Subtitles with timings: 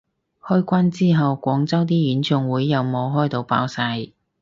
[0.43, 4.07] 開關之後廣州啲演唱會有冇開到爆晒